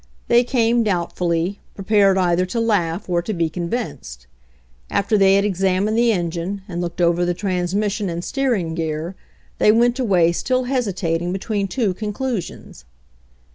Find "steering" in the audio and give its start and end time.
8.23-8.73